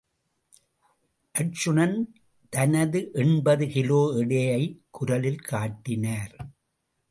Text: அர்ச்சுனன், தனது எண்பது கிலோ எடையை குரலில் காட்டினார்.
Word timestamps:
அர்ச்சுனன், 1.35 1.97
தனது 2.53 3.11
எண்பது 3.13 3.67
கிலோ 3.67 4.01
எடையை 4.15 4.61
குரலில் 4.89 5.41
காட்டினார். 5.41 6.35